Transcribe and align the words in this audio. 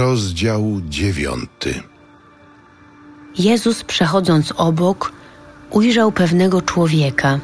Rozdział 0.00 0.80
dziewiąty. 0.88 1.82
Jezus 3.38 3.84
przechodząc 3.84 4.52
obok, 4.56 5.12
ujrzał 5.70 6.12
pewnego 6.12 6.62
człowieka, 6.62 7.38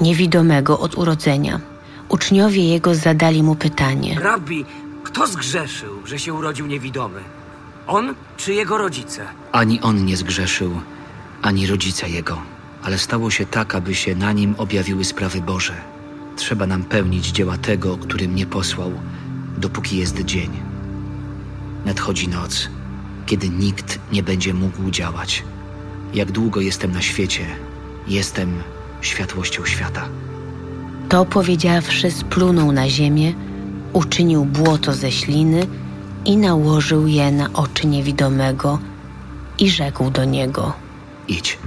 niewidomego 0.00 0.80
od 0.80 0.98
urodzenia. 0.98 1.60
Uczniowie 2.08 2.68
jego 2.68 2.94
zadali 2.94 3.42
mu 3.42 3.54
pytanie. 3.54 4.20
Rabbi, 4.20 4.64
kto 5.02 5.26
zgrzeszył, 5.26 6.06
że 6.06 6.18
się 6.18 6.34
urodził 6.34 6.66
niewidomy? 6.66 7.20
On 7.86 8.14
czy 8.36 8.54
jego 8.54 8.78
rodzice? 8.78 9.26
Ani 9.52 9.80
on 9.80 10.04
nie 10.04 10.16
zgrzeszył, 10.16 10.80
ani 11.42 11.66
rodzice 11.66 12.08
jego, 12.08 12.38
ale 12.82 12.98
stało 12.98 13.30
się 13.30 13.46
tak, 13.46 13.74
aby 13.74 13.94
się 13.94 14.14
na 14.14 14.32
nim 14.32 14.54
objawiły 14.58 15.04
sprawy 15.04 15.40
Boże. 15.40 15.74
Trzeba 16.36 16.66
nam 16.66 16.84
pełnić 16.84 17.26
dzieła 17.26 17.58
tego, 17.58 17.96
który 17.96 18.28
mnie 18.28 18.46
posłał, 18.46 18.92
dopóki 19.58 19.96
jest 19.96 20.18
dzień. 20.24 20.69
Nadchodzi 21.84 22.28
noc, 22.28 22.68
kiedy 23.26 23.48
nikt 23.48 23.98
nie 24.12 24.22
będzie 24.22 24.54
mógł 24.54 24.90
działać. 24.90 25.44
Jak 26.14 26.32
długo 26.32 26.60
jestem 26.60 26.92
na 26.92 27.02
świecie, 27.02 27.46
jestem 28.08 28.62
światłością 29.00 29.64
świata. 29.66 30.08
To 31.08 31.24
powiedziawszy, 31.24 32.10
splunął 32.10 32.72
na 32.72 32.88
ziemię, 32.88 33.32
uczynił 33.92 34.44
błoto 34.44 34.94
ze 34.94 35.12
śliny 35.12 35.66
i 36.24 36.36
nałożył 36.36 37.06
je 37.06 37.32
na 37.32 37.52
oczy 37.52 37.86
niewidomego 37.86 38.78
i 39.58 39.70
rzekł 39.70 40.10
do 40.10 40.24
niego, 40.24 40.72
Idź, 41.28 41.58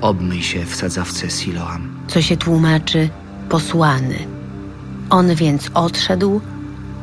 obmyj 0.00 0.42
się 0.42 0.64
w 0.64 0.74
sadzawce 0.74 1.30
Siloam. 1.30 1.88
co 2.08 2.22
się 2.22 2.36
tłumaczy 2.36 3.08
posłany. 3.48 4.18
On 5.10 5.34
więc 5.34 5.70
odszedł, 5.74 6.40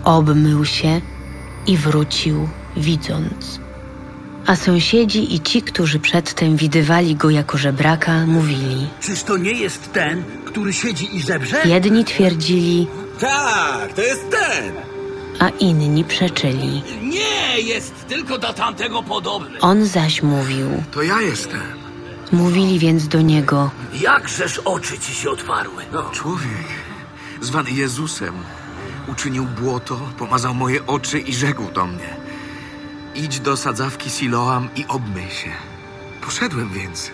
obmył 0.03 0.65
się 0.65 1.01
i 1.67 1.77
wrócił, 1.77 2.49
widząc. 2.77 3.59
A 4.47 4.55
sąsiedzi 4.55 5.35
i 5.35 5.39
ci, 5.39 5.61
którzy 5.61 5.99
przedtem 5.99 6.57
widywali 6.57 7.15
go 7.15 7.29
jako 7.29 7.57
żebraka, 7.57 8.25
mówili. 8.25 8.87
Czyż 9.01 9.23
to 9.23 9.37
nie 9.37 9.51
jest 9.51 9.93
ten, 9.93 10.23
który 10.45 10.73
siedzi 10.73 11.15
i 11.15 11.21
żebrze? 11.21 11.61
Jedni 11.65 12.05
twierdzili, 12.05 12.87
Tak, 13.19 13.93
to 13.93 14.01
jest 14.01 14.29
ten! 14.31 14.73
a 15.39 15.49
inni 15.49 16.03
przeczyli. 16.03 16.83
Nie, 17.03 17.61
jest 17.61 18.07
tylko 18.07 18.37
do 18.37 18.53
tamtego 18.53 19.03
podobny. 19.03 19.59
On 19.59 19.85
zaś 19.85 20.23
mówił. 20.23 20.83
To 20.91 21.01
ja 21.01 21.21
jestem. 21.21 21.61
Mówili 22.31 22.79
więc 22.79 23.07
do 23.07 23.21
niego, 23.21 23.71
Jakżeż 24.01 24.57
oczy 24.59 24.99
ci 24.99 25.13
się 25.15 25.29
otwarły? 25.29 25.83
No. 25.93 26.09
Człowiek, 26.09 26.67
zwany 27.41 27.71
Jezusem, 27.71 28.33
uczynił 29.07 29.45
błoto, 29.45 29.99
pomazał 30.17 30.53
moje 30.53 30.85
oczy 30.85 31.19
i 31.19 31.33
rzekł 31.33 31.71
do 31.71 31.85
mnie: 31.85 32.17
Idź 33.15 33.39
do 33.39 33.57
sadzawki 33.57 34.09
Siloam 34.09 34.69
i 34.75 34.85
obmyj 34.87 35.29
się. 35.29 35.51
Poszedłem 36.21 36.69
więc, 36.69 37.11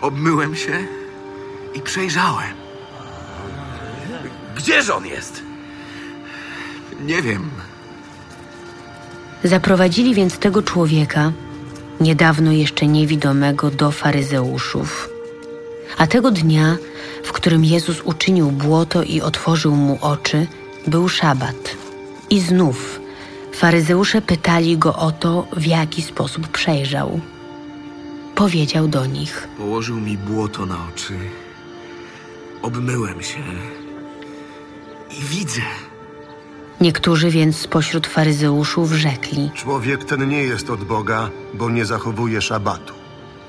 obmyłem 0.00 0.56
się 0.56 0.86
i 1.74 1.80
przejrzałem. 1.80 2.54
Gdzież 4.56 4.90
on 4.90 5.06
jest? 5.06 5.42
Nie 7.00 7.22
wiem, 7.22 7.50
Zaprowadzili 9.44 10.14
więc 10.14 10.38
tego 10.38 10.62
człowieka, 10.62 11.32
niedawno 12.00 12.52
jeszcze 12.52 12.86
niewidomego, 12.86 13.70
do 13.70 13.90
faryzeuszów. 13.90 15.10
A 15.98 16.06
tego 16.06 16.30
dnia, 16.30 16.76
w 17.24 17.32
którym 17.32 17.64
Jezus 17.64 18.00
uczynił 18.04 18.50
błoto 18.50 19.02
i 19.02 19.20
otworzył 19.20 19.76
mu 19.76 19.98
oczy, 20.00 20.46
był 20.86 21.08
szabat. 21.08 21.76
I 22.30 22.40
znów 22.40 23.00
faryzeusze 23.52 24.22
pytali 24.22 24.78
go 24.78 24.94
o 24.96 25.12
to, 25.12 25.46
w 25.56 25.66
jaki 25.66 26.02
sposób 26.02 26.48
przejrzał. 26.48 27.20
Powiedział 28.34 28.88
do 28.88 29.06
nich: 29.06 29.48
położył 29.58 29.96
mi 30.00 30.18
błoto 30.18 30.66
na 30.66 30.76
oczy, 30.94 31.14
obmyłem 32.62 33.22
się 33.22 33.38
i 35.18 35.22
widzę. 35.24 35.60
Niektórzy 36.80 37.30
więc 37.30 37.56
spośród 37.56 38.06
faryzeuszów 38.06 38.92
rzekli, 38.92 39.50
Człowiek 39.54 40.04
ten 40.04 40.28
nie 40.28 40.42
jest 40.42 40.70
od 40.70 40.84
Boga, 40.84 41.30
bo 41.54 41.70
nie 41.70 41.84
zachowuje 41.84 42.40
szabatu. 42.42 42.94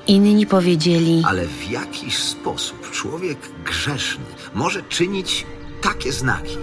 inni 0.06 0.46
powiedzieli: 0.46 1.22
Ale 1.26 1.46
w 1.46 1.70
jakiś 1.70 2.18
sposób 2.18 2.90
człowiek 2.90 3.38
grzeszny 3.64 4.24
może 4.54 4.82
czynić 4.82 5.46
takie 5.82 6.12
znaki? 6.12 6.56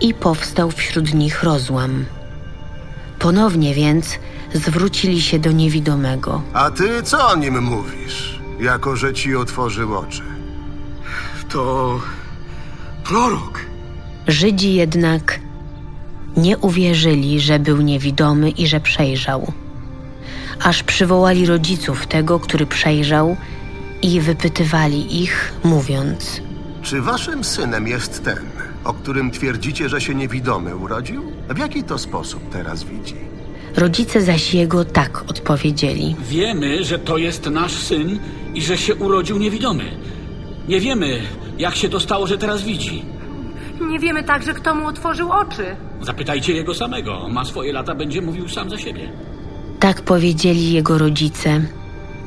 I 0.00 0.14
powstał 0.14 0.70
wśród 0.70 1.14
nich 1.14 1.42
rozłam. 1.42 2.04
Ponownie 3.18 3.74
więc 3.74 4.18
zwrócili 4.54 5.22
się 5.22 5.38
do 5.38 5.52
niewidomego. 5.52 6.42
A 6.52 6.70
ty 6.70 7.02
co 7.02 7.28
o 7.28 7.36
nim 7.36 7.62
mówisz, 7.62 8.40
jako 8.60 8.96
że 8.96 9.14
ci 9.14 9.36
otworzył 9.36 9.98
oczy? 9.98 10.22
To 11.48 12.00
prorok. 13.04 13.60
Żydzi 14.28 14.74
jednak 14.74 15.40
nie 16.36 16.58
uwierzyli, 16.58 17.40
że 17.40 17.58
był 17.58 17.80
niewidomy 17.80 18.50
i 18.50 18.66
że 18.66 18.80
przejrzał. 18.80 19.52
Aż 20.62 20.82
przywołali 20.82 21.46
rodziców 21.46 22.06
tego, 22.06 22.40
który 22.40 22.66
przejrzał 22.66 23.36
i 24.02 24.20
wypytywali 24.20 25.22
ich, 25.22 25.52
mówiąc: 25.64 26.40
Czy 26.82 27.00
waszym 27.00 27.44
synem 27.44 27.88
jest 27.88 28.24
ten, 28.24 28.38
o 28.84 28.92
którym 28.94 29.30
twierdzicie, 29.30 29.88
że 29.88 30.00
się 30.00 30.14
niewidomy 30.14 30.76
urodził? 30.76 31.22
W 31.48 31.58
jaki 31.58 31.84
to 31.84 31.98
sposób 31.98 32.50
teraz 32.50 32.84
widzi? 32.84 33.14
Rodzice 33.76 34.22
zaś 34.22 34.54
jego 34.54 34.84
tak 34.84 35.24
odpowiedzieli. 35.30 36.16
Wiemy, 36.28 36.84
że 36.84 36.98
to 36.98 37.18
jest 37.18 37.46
nasz 37.50 37.72
syn 37.72 38.18
i 38.54 38.62
że 38.62 38.78
się 38.78 38.94
urodził 38.94 39.38
niewidomy. 39.38 39.84
Nie 40.68 40.80
wiemy, 40.80 41.20
jak 41.58 41.76
się 41.76 41.88
to 41.88 42.00
stało, 42.00 42.26
że 42.26 42.38
teraz 42.38 42.62
widzi. 42.62 43.04
Nie 43.80 43.98
wiemy 43.98 44.22
także, 44.24 44.54
kto 44.54 44.74
mu 44.74 44.86
otworzył 44.86 45.32
oczy. 45.32 45.76
Zapytajcie 46.02 46.52
jego 46.52 46.74
samego. 46.74 47.28
Ma 47.28 47.44
swoje 47.44 47.72
lata, 47.72 47.94
będzie 47.94 48.22
mówił 48.22 48.48
sam 48.48 48.70
za 48.70 48.78
siebie. 48.78 49.12
Tak 49.80 50.02
powiedzieli 50.02 50.72
jego 50.72 50.98
rodzice, 50.98 51.60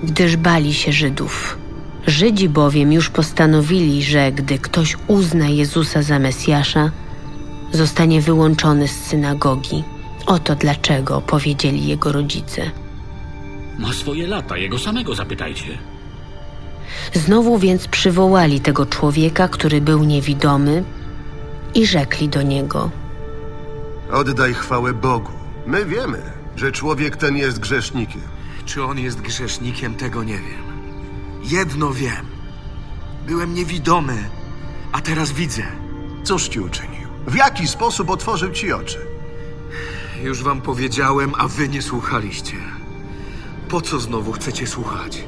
gdyż 0.04 0.38
bali 0.38 0.74
się 0.74 0.92
Żydów. 0.92 1.58
Żydzi 2.08 2.50
bowiem 2.50 2.94
już 2.94 3.10
postanowili, 3.10 4.04
że 4.04 4.32
gdy 4.32 4.60
ktoś 4.60 4.98
uzna 5.08 5.48
Jezusa 5.48 6.02
za 6.02 6.20
Mesjasza, 6.20 6.92
zostanie 7.72 8.22
wyłączony 8.22 8.88
z 8.88 8.92
synagogi. 8.92 9.84
Oto 10.26 10.56
dlaczego 10.56 11.22
powiedzieli 11.22 11.88
jego 11.88 12.12
rodzice. 12.12 12.72
Ma 13.80 13.94
swoje 13.94 14.28
lata, 14.28 14.58
jego 14.58 14.80
samego 14.80 15.16
zapytajcie. 15.16 15.78
Znowu 17.14 17.58
więc 17.58 17.88
przywołali 17.88 18.60
tego 18.60 18.86
człowieka, 18.86 19.48
który 19.48 19.82
był 19.82 20.04
niewidomy, 20.04 20.84
i 21.76 21.86
rzekli 21.86 22.30
do 22.30 22.42
niego: 22.42 22.92
Oddaj 24.12 24.54
chwałę 24.54 24.94
Bogu. 24.94 25.32
My 25.66 25.86
wiemy, 25.86 26.22
że 26.56 26.72
człowiek 26.72 27.18
ten 27.18 27.38
jest 27.38 27.60
grzesznikiem. 27.60 28.22
Czy 28.66 28.84
on 28.84 29.00
jest 29.00 29.22
grzesznikiem, 29.22 29.96
tego 29.96 30.24
nie 30.24 30.38
wiem. 30.38 30.67
Jedno 31.44 31.94
wiem. 31.94 32.26
Byłem 33.28 33.54
niewidomy, 33.54 34.30
a 34.92 35.02
teraz 35.02 35.32
widzę. 35.32 35.64
Cóż 36.24 36.48
ci 36.48 36.60
uczynił? 36.60 37.08
W 37.28 37.36
jaki 37.36 37.68
sposób 37.68 38.10
otworzył 38.10 38.52
ci 38.52 38.74
oczy? 38.74 38.98
Już 40.24 40.44
wam 40.44 40.62
powiedziałem, 40.62 41.34
a 41.38 41.48
wy 41.48 41.70
nie 41.70 41.82
słuchaliście. 41.82 42.54
Po 43.70 43.82
co 43.82 44.00
znowu 44.00 44.32
chcecie 44.32 44.68
słuchać? 44.68 45.24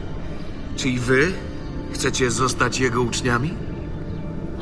Czy 0.76 0.90
i 0.90 1.00
wy 1.00 1.34
chcecie 1.94 2.32
zostać 2.32 2.80
jego 2.80 3.02
uczniami? 3.02 3.54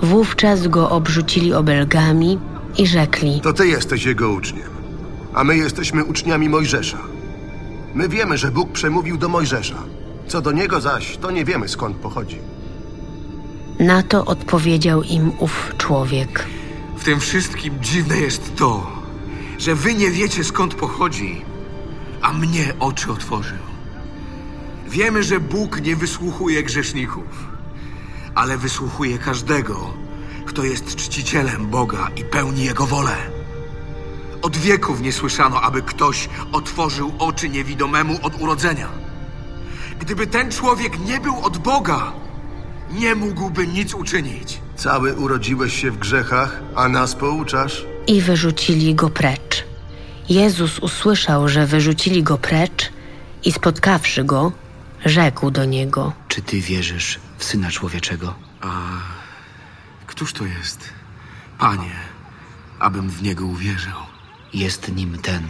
Wówczas 0.04 0.68
go 0.68 0.90
obrzucili 0.90 1.54
obelgami 1.54 2.40
i 2.78 2.88
rzekli: 2.88 3.42
To 3.42 3.54
ty 3.54 3.68
jesteś 3.68 4.06
jego 4.06 4.30
uczniem, 4.32 4.70
a 5.34 5.44
my 5.44 5.58
jesteśmy 5.58 6.06
uczniami 6.06 6.50
Mojżesza. 6.50 6.98
My 7.94 8.10
wiemy, 8.10 8.38
że 8.38 8.52
Bóg 8.52 8.72
przemówił 8.72 9.18
do 9.18 9.30
Mojżesza. 9.30 9.84
Co 10.28 10.42
do 10.42 10.52
niego 10.52 10.82
zaś, 10.82 11.18
to 11.18 11.32
nie 11.32 11.46
wiemy 11.46 11.68
skąd 11.70 11.98
pochodzi. 11.98 12.40
Na 13.80 14.04
to 14.04 14.26
odpowiedział 14.26 15.04
im 15.04 15.32
ów 15.40 15.74
człowiek. 15.78 16.46
W 16.98 17.04
tym 17.04 17.20
wszystkim 17.20 17.74
dziwne 17.82 18.18
jest 18.18 18.56
to, 18.56 18.92
że 19.58 19.76
wy 19.76 19.94
nie 19.94 20.12
wiecie 20.12 20.44
skąd 20.44 20.76
pochodzi, 20.76 21.42
a 22.22 22.34
mnie 22.34 22.74
oczy 22.80 23.12
otworzył. 23.12 23.58
Wiemy, 24.88 25.24
że 25.24 25.40
Bóg 25.40 25.82
nie 25.82 25.96
wysłuchuje 25.96 26.64
grzeszników, 26.64 27.48
ale 28.36 28.58
wysłuchuje 28.58 29.18
każdego, 29.18 29.94
kto 30.46 30.64
jest 30.64 30.96
czcicielem 30.96 31.68
Boga 31.68 32.08
i 32.16 32.24
pełni 32.24 32.64
Jego 32.64 32.86
wolę. 32.86 33.16
Od 34.42 34.58
wieków 34.58 35.02
nie 35.02 35.12
słyszano, 35.12 35.62
aby 35.62 35.82
ktoś 35.82 36.30
otworzył 36.52 37.12
oczy 37.20 37.50
niewidomemu 37.50 38.20
od 38.22 38.42
urodzenia. 38.42 39.07
Gdyby 40.00 40.28
ten 40.28 40.52
człowiek 40.52 41.00
nie 41.00 41.20
był 41.20 41.46
od 41.46 41.58
Boga, 41.58 42.14
nie 42.92 43.16
mógłby 43.16 43.68
nic 43.68 43.94
uczynić. 43.94 44.60
Cały 44.76 45.16
urodziłeś 45.16 45.82
się 45.82 45.92
w 45.92 45.98
grzechach, 45.98 46.62
a 46.76 46.88
nas 46.90 47.16
pouczasz? 47.16 47.86
I 48.08 48.22
wyrzucili 48.22 48.96
go 48.96 49.10
precz. 49.10 49.64
Jezus 50.30 50.80
usłyszał, 50.80 51.48
że 51.50 51.66
wyrzucili 51.66 52.24
go 52.24 52.38
precz 52.38 52.92
i 53.46 53.52
spotkawszy 53.52 54.24
go, 54.24 54.52
rzekł 55.06 55.52
do 55.52 55.66
niego: 55.66 56.14
Czy 56.28 56.42
ty 56.42 56.62
wierzysz 56.62 57.20
w 57.38 57.44
Syna 57.44 57.72
Człowieczego? 57.72 58.34
Któż 60.08 60.34
to 60.34 60.46
jest? 60.46 60.90
Panie, 61.60 61.96
abym 62.80 63.10
w 63.10 63.24
niego 63.24 63.46
uwierzył. 63.46 63.94
Jest 64.54 64.96
nim 64.96 65.18
ten, 65.18 65.44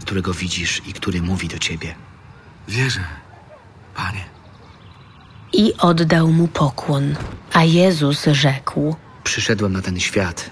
którego 0.00 0.34
widzisz 0.34 0.82
i 0.86 0.92
który 0.92 1.22
mówi 1.22 1.48
do 1.48 1.58
ciebie. 1.58 1.94
Wierzę, 2.68 3.04
panie. 4.00 4.24
I 5.52 5.74
oddał 5.78 6.28
mu 6.28 6.48
pokłon. 6.48 7.16
A 7.52 7.64
Jezus 7.64 8.24
rzekł: 8.24 8.96
Przyszedłem 9.24 9.72
na 9.72 9.82
ten 9.82 10.00
świat, 10.00 10.50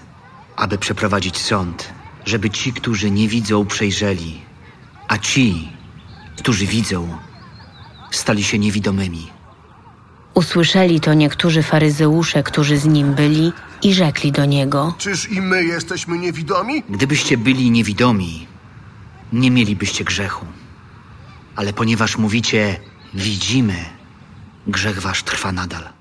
aby 0.56 0.78
przeprowadzić 0.78 1.38
sąd, 1.38 1.92
żeby 2.24 2.50
ci, 2.50 2.72
którzy 2.72 3.10
nie 3.10 3.28
widzą, 3.28 3.66
przejrzeli, 3.66 4.40
a 5.08 5.18
ci, 5.18 5.68
którzy 6.36 6.66
widzą, 6.66 7.18
stali 8.10 8.44
się 8.44 8.58
niewidomymi. 8.58 9.30
Usłyszeli 10.34 11.00
to 11.00 11.14
niektórzy 11.14 11.62
faryzeusze, 11.62 12.42
którzy 12.42 12.78
z 12.78 12.84
nim 12.84 13.14
byli, 13.14 13.52
i 13.82 13.94
rzekli 13.94 14.32
do 14.32 14.44
niego: 14.44 14.94
Czyż 14.98 15.30
i 15.30 15.40
my 15.40 15.64
jesteśmy 15.64 16.18
niewidomi? 16.18 16.82
Gdybyście 16.90 17.38
byli 17.38 17.70
niewidomi, 17.70 18.46
nie 19.32 19.50
mielibyście 19.50 20.04
grzechu. 20.04 20.46
Ale 21.56 21.72
ponieważ 21.72 22.18
mówicie, 22.18 22.80
widzimy, 23.14 23.84
grzech 24.66 25.00
wasz 25.00 25.22
trwa 25.22 25.52
nadal. 25.52 25.97